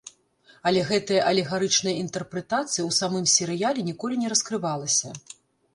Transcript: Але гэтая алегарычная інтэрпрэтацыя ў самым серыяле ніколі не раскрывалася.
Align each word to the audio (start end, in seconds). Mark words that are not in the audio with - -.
Але 0.69 0.79
гэтая 0.91 1.19
алегарычная 1.31 1.95
інтэрпрэтацыя 2.05 2.67
ў 2.85 2.91
самым 3.01 3.25
серыяле 3.39 3.81
ніколі 3.93 4.15
не 4.25 4.35
раскрывалася. 4.37 5.17